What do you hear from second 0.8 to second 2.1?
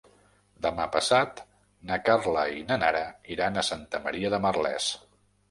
passat na